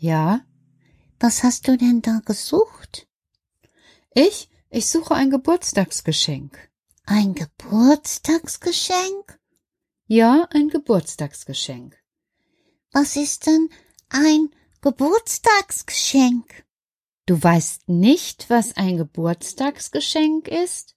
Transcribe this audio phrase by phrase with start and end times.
[0.00, 0.40] Ja?
[1.20, 3.06] was hast du denn da gesucht?
[4.14, 4.48] Ich?
[4.70, 6.70] Ich suche ein Geburtstagsgeschenk.
[7.04, 9.38] Ein Geburtstagsgeschenk?
[10.06, 11.98] Ja, ein Geburtstagsgeschenk.
[12.92, 13.68] Was ist denn
[14.08, 14.48] ein
[14.80, 16.64] Geburtstagsgeschenk?
[17.26, 20.96] Du weißt nicht, was ein Geburtstagsgeschenk ist?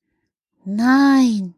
[0.63, 1.55] Nein.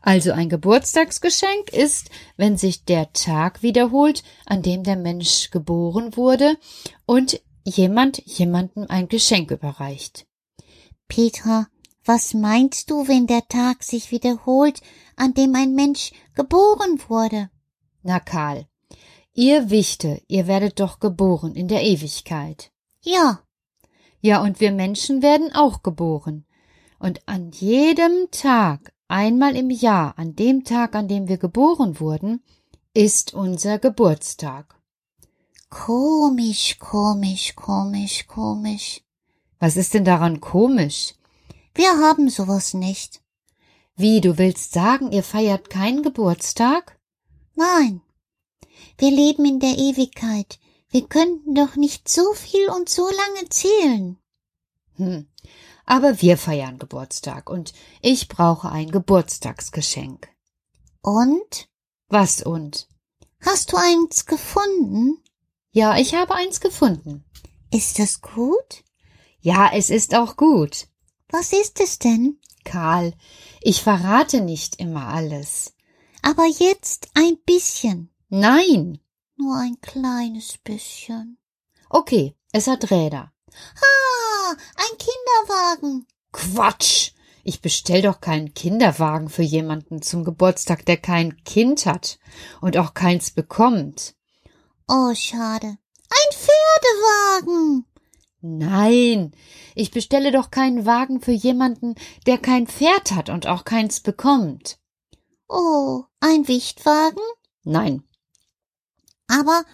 [0.00, 6.56] Also ein Geburtstagsgeschenk ist, wenn sich der Tag wiederholt, an dem der Mensch geboren wurde
[7.04, 10.26] und jemand jemandem ein Geschenk überreicht.
[11.08, 11.66] Petra,
[12.04, 14.80] was meinst du, wenn der Tag sich wiederholt,
[15.16, 17.50] an dem ein Mensch geboren wurde?
[18.02, 18.66] Na Karl,
[19.34, 22.70] ihr Wichte, ihr werdet doch geboren in der Ewigkeit.
[23.02, 23.42] Ja,
[24.20, 26.46] Ja, und wir Menschen werden auch geboren.
[26.98, 32.42] Und an jedem Tag, einmal im Jahr, an dem Tag, an dem wir geboren wurden,
[32.94, 34.74] ist unser Geburtstag.
[35.68, 39.02] komisch, komisch, komisch, komisch.
[39.58, 41.14] Was ist denn daran komisch?
[41.74, 43.20] Wir haben sowas nicht.
[43.96, 46.98] Wie, du willst sagen, ihr feiert keinen Geburtstag?
[47.54, 48.02] Nein.
[48.98, 50.58] Wir leben in der Ewigkeit.
[50.90, 54.18] Wir könnten doch nicht so viel und so lange zählen.
[54.96, 55.26] Hm.
[55.86, 60.28] Aber wir feiern Geburtstag und ich brauche ein Geburtstagsgeschenk.
[61.00, 61.68] Und?
[62.08, 62.88] Was und?
[63.40, 65.22] Hast du eins gefunden?
[65.70, 67.24] Ja, ich habe eins gefunden.
[67.70, 68.84] Ist das gut?
[69.40, 70.88] Ja, es ist auch gut.
[71.28, 72.40] Was ist es denn?
[72.64, 73.14] Karl,
[73.62, 75.74] ich verrate nicht immer alles.
[76.22, 78.10] Aber jetzt ein bisschen.
[78.28, 78.98] Nein.
[79.36, 81.38] Nur ein kleines bisschen.
[81.88, 83.32] Okay, es hat Räder.
[83.80, 86.06] Ah, ein Kinderwagen.
[86.32, 87.12] Quatsch!
[87.44, 92.18] Ich bestell doch keinen Kinderwagen für jemanden zum Geburtstag, der kein Kind hat
[92.60, 94.16] und auch keins bekommt.
[94.88, 95.78] Oh, schade.
[96.08, 97.86] Ein Pferdewagen.
[98.40, 99.32] Nein,
[99.74, 101.94] ich bestelle doch keinen Wagen für jemanden,
[102.26, 104.78] der kein Pferd hat und auch keins bekommt.
[105.48, 107.22] Oh, ein Wichtwagen?
[107.62, 108.02] Nein,
[109.28, 109.64] Aber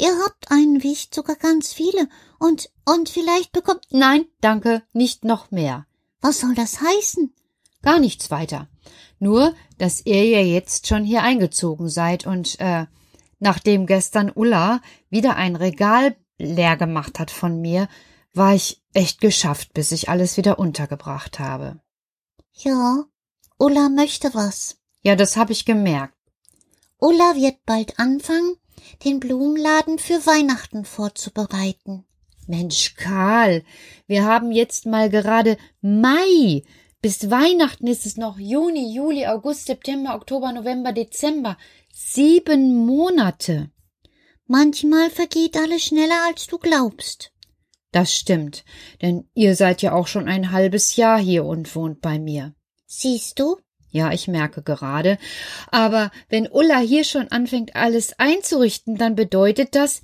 [0.00, 2.08] ihr habt einen Wicht, sogar ganz viele.
[2.38, 5.86] Und, und vielleicht bekommt, nein, danke, nicht noch mehr.
[6.20, 7.32] was soll das heißen?
[7.82, 8.68] Gar nichts weiter.
[9.18, 12.86] Nur, dass ihr ja jetzt schon hier eingezogen seid und, äh,
[13.38, 17.88] nachdem gestern Ulla wieder ein Regal leer gemacht hat von mir,
[18.32, 21.80] war ich echt geschafft, bis ich alles wieder untergebracht habe.
[22.52, 23.04] Ja,
[23.58, 24.78] Ulla möchte was.
[25.02, 26.14] Ja, das habe ich gemerkt.
[26.98, 28.56] Ulla wird bald anfangen,
[29.04, 32.04] den Blumenladen für Weihnachten vorzubereiten.
[32.46, 33.62] Mensch, Karl,
[34.06, 36.62] wir haben jetzt mal gerade Mai.
[37.00, 41.56] Bis Weihnachten ist es noch Juni, Juli, August, September, Oktober, November, Dezember.
[41.92, 43.70] Sieben Monate.
[44.46, 47.32] Manchmal vergeht alles schneller, als du glaubst.
[47.92, 48.64] Das stimmt,
[49.00, 52.54] denn ihr seid ja auch schon ein halbes Jahr hier und wohnt bei mir.
[52.86, 53.56] Siehst du?
[53.90, 55.18] Ja, ich merke gerade.
[55.70, 60.02] Aber wenn Ulla hier schon anfängt, alles einzurichten, dann bedeutet das.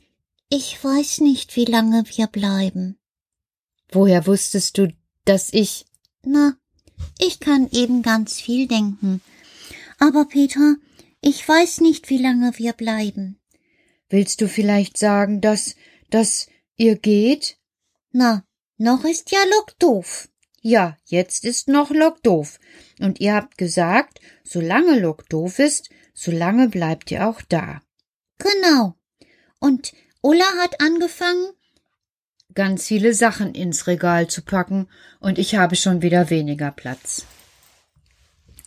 [0.48, 2.98] Ich weiß nicht, wie lange wir bleiben.
[3.90, 4.92] Woher wusstest du,
[5.24, 5.86] dass ich.
[6.24, 6.56] Na,
[7.18, 9.20] ich kann eben ganz viel denken.
[9.98, 10.76] Aber Peter,
[11.20, 13.38] ich weiß nicht, wie lange wir bleiben.
[14.08, 15.74] Willst du vielleicht sagen, dass,
[16.10, 17.58] dass ihr geht?
[18.12, 18.44] Na,
[18.78, 20.28] noch ist ja Lok doof.
[20.60, 22.58] Ja, jetzt ist noch Lok doof.
[22.98, 27.80] Und ihr habt gesagt, solange Lok doof ist, solange bleibt ihr auch da.
[28.38, 28.94] Genau.
[29.60, 29.92] Und
[30.22, 31.52] Ulla hat angefangen,
[32.54, 34.88] ganz viele Sachen ins Regal zu packen,
[35.20, 37.26] und ich habe schon wieder weniger Platz.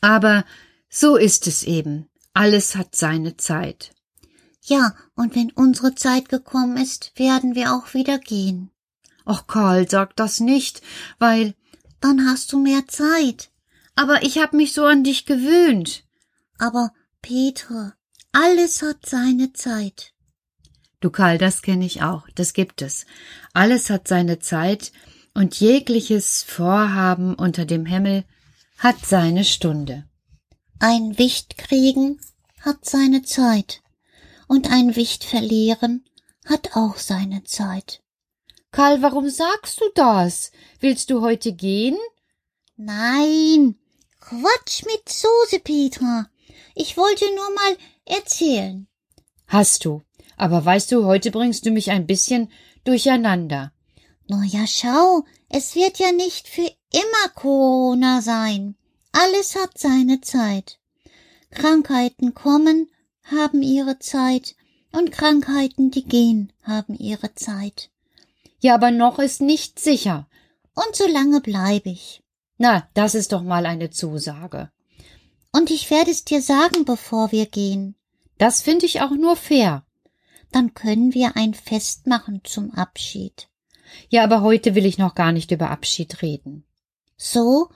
[0.02, 0.46] Aber
[0.90, 2.08] so ist es eben.
[2.34, 3.92] Alles hat seine Zeit.
[4.64, 8.72] Ja, und wenn unsere Zeit gekommen ist, werden wir auch wieder gehen.
[9.26, 10.82] Ach, Karl, sag das nicht,
[11.18, 11.56] weil
[12.02, 13.52] dann hast du mehr Zeit.
[13.96, 16.04] Aber ich hab mich so an dich gewöhnt.
[16.58, 16.92] Aber
[17.22, 17.94] Petra,
[18.32, 20.14] alles hat seine Zeit.
[21.02, 23.06] Du Karl, das kenne ich auch, das gibt es.
[23.54, 24.92] Alles hat seine Zeit
[25.34, 28.26] und jegliches Vorhaben unter dem Himmel
[28.78, 30.06] hat seine Stunde.
[30.80, 32.20] Ein Wicht kriegen
[32.62, 33.82] hat seine Zeit
[34.48, 36.06] und ein Wicht verlieren
[36.46, 38.02] hat auch seine Zeit.
[38.72, 40.52] Karl, warum sagst du das?
[40.80, 41.98] Willst du heute gehen?
[42.78, 43.76] Nein,
[44.20, 46.30] Quatsch mit Soße, Petra.
[46.76, 48.88] Ich wollte nur mal erzählen.
[49.48, 50.04] Hast du.
[50.38, 52.52] Aber weißt du, heute bringst du mich ein bisschen
[52.84, 53.74] durcheinander.
[54.28, 58.76] Na ja, schau, es wird ja nicht für immer Corona sein.
[59.12, 60.80] Alles hat seine Zeit.
[61.50, 62.90] Krankheiten kommen,
[63.24, 64.56] haben ihre Zeit,
[64.92, 67.90] und Krankheiten, die gehen, haben ihre Zeit.
[68.60, 70.28] Ja, aber noch ist nicht sicher.
[70.74, 72.24] Und so lange bleibe ich.
[72.58, 74.72] Na, das ist doch mal eine Zusage.
[75.52, 77.96] Und ich werde es dir sagen, bevor wir gehen.
[78.38, 79.86] Das finde ich auch nur fair.
[80.52, 83.50] Dann können wir ein Fest machen zum Abschied.
[84.10, 86.66] Ja, aber heute will ich noch gar nicht über Abschied reden.
[87.18, 87.70] So?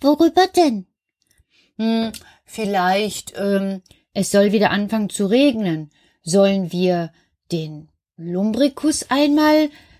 [0.00, 0.86] Worüber denn?
[1.76, 2.12] Hm,
[2.44, 3.82] vielleicht, ähm,
[4.14, 5.90] es soll wieder anfangen zu regnen.
[6.22, 7.12] Sollen wir
[7.50, 9.70] den Lumbrikus einmal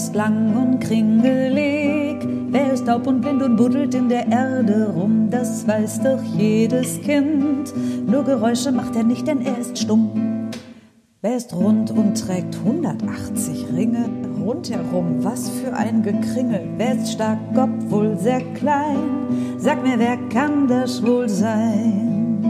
[0.00, 5.28] ist lang und kringelig, wer ist taub und blind und buddelt in der Erde rum,
[5.30, 7.74] das weiß doch jedes Kind.
[8.06, 10.48] Nur Geräusche macht er nicht, denn er ist stumm.
[11.20, 14.08] Wer ist rund und trägt 180 Ringe
[14.42, 15.22] rundherum?
[15.22, 16.62] Was für ein Gekringel.
[16.78, 19.26] Wer ist stark, obwohl sehr klein?
[19.58, 22.40] Sag mir, wer kann das wohl sein?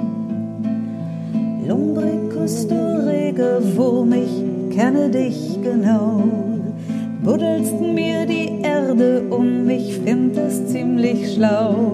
[1.67, 6.50] Lumbricus, du rege Wurm, ich kenne dich genau.
[7.31, 11.93] Buddelst mir die Erde um, ich find es ziemlich schlau.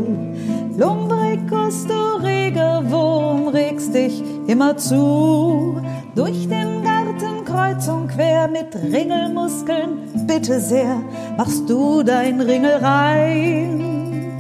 [0.79, 5.79] Lumbricus, du rege Wurm, regst dich immer zu.
[6.15, 11.03] Durch den Garten kreuz und quer mit Ringelmuskeln, bitte sehr,
[11.37, 14.33] machst du dein Ringel rein.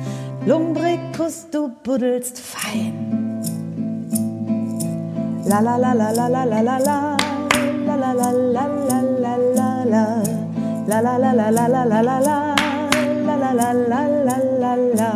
[0.46, 3.42] Lumbricus, du buddelst fein.
[5.44, 7.16] La la la la la la la la la
[7.84, 10.35] la la la la la la la
[10.86, 12.54] la La la la la la la la la
[13.26, 15.12] la la la la la la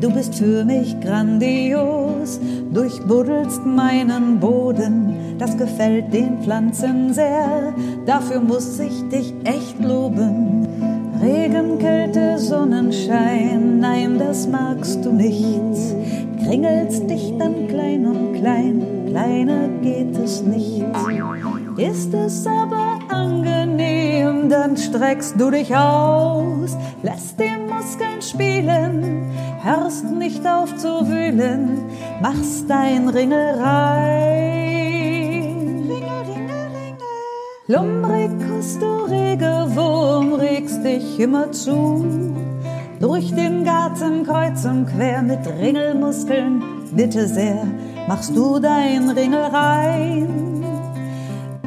[0.00, 2.40] Du bist für mich grandios,
[2.72, 7.74] durchbuddelst meinen Boden, das gefällt den Pflanzen sehr,
[8.06, 10.66] dafür muss ich dich echt loben.
[11.20, 15.44] Regen, Kälte, Sonnenschein, nein, das magst du nicht.
[16.42, 20.82] Kringelst dich dann klein und klein, kleiner geht es nicht.
[21.76, 29.30] Ist es aber angenehm, dann streckst du dich aus, lässt die Muskeln spielen,
[29.62, 31.82] hörst nicht auf zu wühlen,
[32.20, 34.80] machst dein Ringel rein.
[35.88, 37.08] Ringel, Ringel, Ringel.
[37.66, 42.34] Lumbricus, du rege Wurm, regst dich immer zu.
[43.00, 46.62] Durch den Garten kreuz und quer mit Ringelmuskeln,
[46.92, 47.66] bitte sehr,
[48.06, 50.49] machst du dein Ringel rein.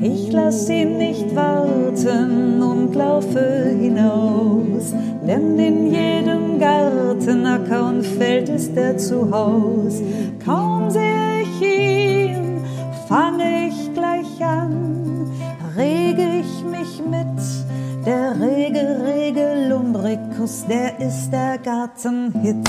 [0.00, 4.92] ich lass ihn nicht warten und laufe hinaus,
[5.26, 10.02] denn in jedem Garten, Acker und Feld ist er zu Haus.
[10.44, 12.60] Kaum sehe ich ihn,
[13.08, 15.30] fange ich gleich an,
[15.76, 18.06] rege ich mich mit.
[18.06, 22.68] Der rege, rege Lumbricus, der ist der Gartenhit.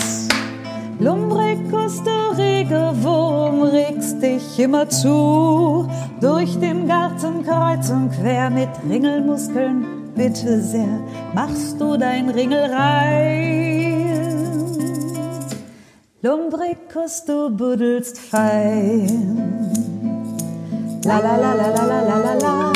[1.00, 5.88] Lumbricus, du rege Wurm, regst dich immer zu.
[6.20, 9.86] Durch den Garten kreuz und quer mit Ringelmuskeln,
[10.16, 11.00] bitte sehr,
[11.36, 14.08] machst du dein Ringel rein.
[16.24, 19.38] Lumbricus, du buddelst fein.
[21.06, 22.72] La la la la la la la la la.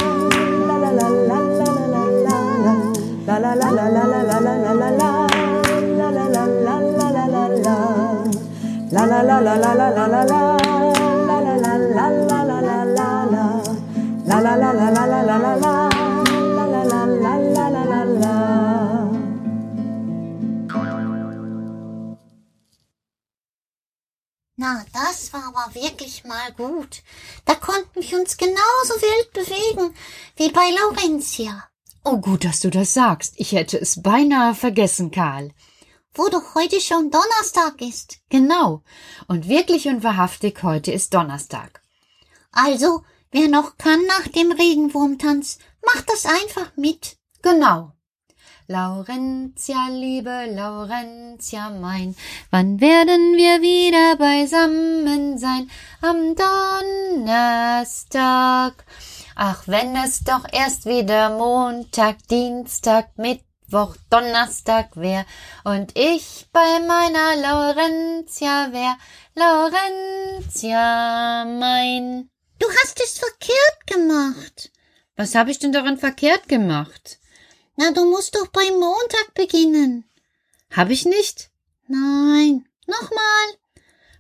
[0.68, 2.38] La la la la la la la
[2.68, 2.78] la.
[3.26, 5.01] La la la la la la la
[8.94, 10.58] La la la la la la la la la.
[11.28, 13.46] La la la la la la la la la.
[14.26, 15.90] La la la la la la la la la.
[16.58, 18.36] La la la la la la la la.
[24.58, 27.02] Na, das war aber wirklich mal gut.
[27.46, 29.96] Da konnten wir uns genauso wild bewegen
[30.36, 31.64] wie bei Laurentia.
[32.04, 33.36] Oh, gut, dass du das sagst.
[33.38, 35.52] Ich hätte es beinahe vergessen, Karl.
[36.14, 38.20] Wo doch heute schon Donnerstag ist.
[38.30, 38.84] Genau.
[39.28, 41.82] Und wirklich und wahrhaftig, heute ist Donnerstag.
[42.52, 47.18] Also, wer noch kann nach dem Regenwurmtanz, macht das einfach mit.
[47.42, 47.94] Genau.
[48.68, 52.16] Laurentia, liebe Laurentia mein,
[52.52, 55.70] wann werden wir wieder beisammen sein?
[56.02, 56.36] Am
[57.26, 58.86] Donnerstag.
[59.36, 63.18] Ach, wenn es doch erst wieder Montag, Dienstag,
[63.72, 65.26] Mittwoch, Donnerstag wär
[65.64, 68.98] und ich bei meiner Laurentia wär,
[69.34, 70.76] Laurentia
[71.46, 72.30] mein.
[72.60, 74.72] Du hast es verkehrt gemacht.
[75.16, 77.20] Was habe ich denn daran verkehrt gemacht?
[77.78, 80.04] Na, du musst doch beim Montag beginnen.
[80.76, 81.50] Hab ich nicht?
[81.88, 83.48] Nein, nochmal.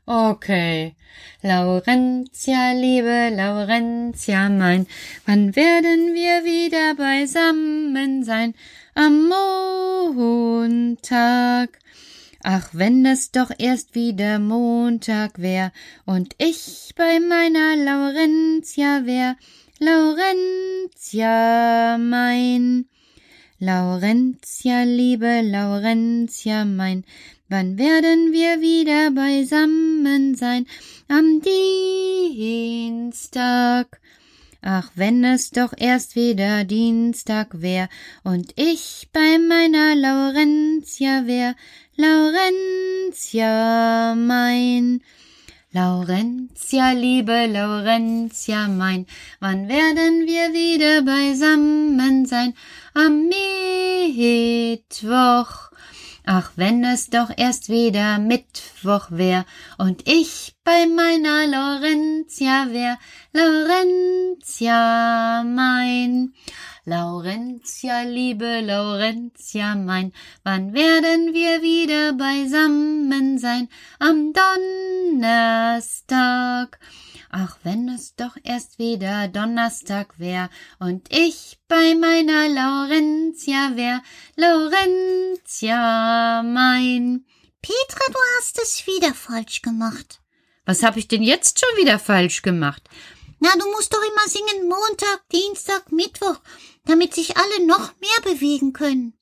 [0.06, 0.96] Okay.
[1.42, 4.88] Laurentia, liebe Laurentia mein,
[5.26, 8.54] wann werden wir wieder beisammen sein?
[8.94, 9.30] Am
[10.10, 11.80] Montag.
[12.44, 15.72] Ach, wenn es doch erst wieder Montag wär
[16.06, 19.38] und ich bei meiner Laurentia wär,
[19.80, 21.18] Laurentia
[22.00, 22.90] mein.
[23.60, 27.06] Laurentia, liebe Laurentia mein,
[27.48, 30.68] wann werden wir wieder beisammen sein?
[31.08, 31.40] Am
[32.34, 34.02] Dienstag.
[34.64, 37.90] Ach, wenn es doch erst wieder Dienstag wär
[38.24, 41.56] und ich bei meiner Laurentia wär,
[41.96, 43.34] Laurentia
[44.14, 45.02] mein.
[45.72, 49.08] Laurentia, liebe Laurentia mein,
[49.40, 52.54] wann werden wir wieder beisammen sein?
[52.94, 53.30] Am
[54.10, 55.72] Mittwoch.
[56.24, 59.44] Ach, wenn es doch erst wieder Mittwoch wär
[59.80, 63.00] und ich bei meiner Laurentia wär,
[64.62, 66.34] Laurentia mein.
[66.86, 70.14] Laurentia, liebe Laurentia mein,
[70.44, 73.70] wann werden wir wieder beisammen sein?
[73.98, 74.34] Am
[75.14, 76.80] Donnerstag.
[77.32, 84.04] Ach, wenn es doch erst wieder Donnerstag wär und ich bei meiner Laurentia wär,
[84.36, 87.26] Laurentia mein.
[87.64, 90.22] Petra, du hast es wieder falsch gemacht.
[90.66, 92.88] Was hab ich denn jetzt schon wieder falsch gemacht?
[93.44, 96.40] Na, du musst doch immer singen Montag, Dienstag, Mittwoch,
[96.86, 99.14] damit sich alle noch mehr bewegen können.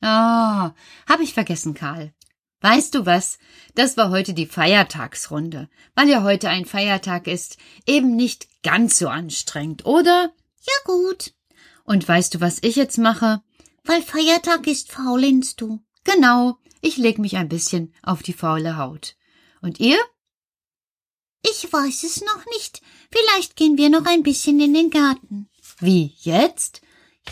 [0.00, 0.74] Ah,
[1.08, 2.12] hab ich vergessen, Karl.
[2.60, 3.38] Weißt du was?
[3.76, 9.08] Das war heute die Feiertagsrunde, weil ja heute ein Feiertag ist, eben nicht ganz so
[9.08, 10.32] anstrengend, oder?
[10.60, 11.32] Ja gut,
[11.84, 13.42] Und weißt du, was ich jetzt mache?
[13.84, 15.80] weil Feiertag ist, faulenzt du.
[16.04, 19.16] Genau, ich leg mich ein bisschen auf die faule Haut.
[19.60, 19.98] Und ihr?
[21.44, 22.80] Ich weiß es noch nicht.
[23.10, 25.48] Vielleicht gehen wir noch ein bisschen in den Garten.
[25.80, 26.80] Wie, jetzt?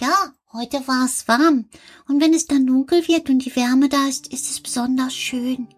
[0.00, 1.66] Ja, heute war es warm.
[2.08, 5.68] Und wenn es dann dunkel wird und die Wärme da ist, ist es besonders schön.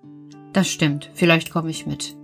[0.53, 2.17] Das stimmt, vielleicht komme ich mit.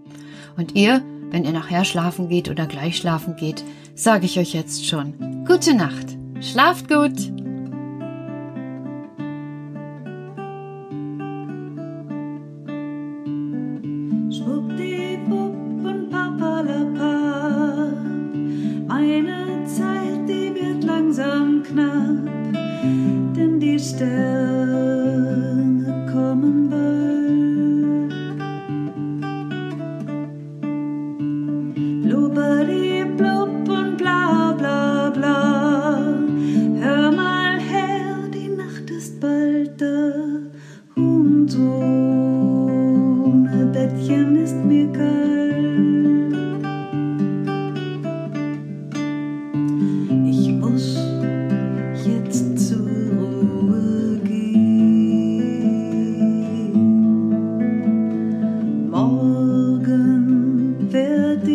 [0.56, 3.62] Und ihr, wenn ihr nachher schlafen geht oder gleich schlafen geht,
[3.94, 5.44] sage ich euch jetzt schon.
[5.46, 6.16] Gute Nacht.
[6.40, 7.47] Schlaft gut.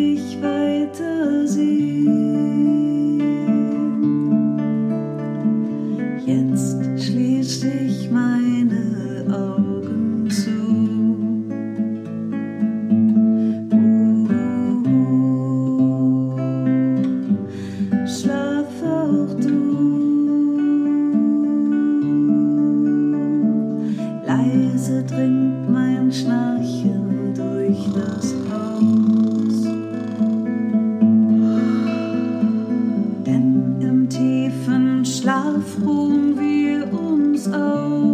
[0.04, 2.23] ich weiter sieht.
[34.14, 38.13] tiefen Schlaf ruhen wir uns auf.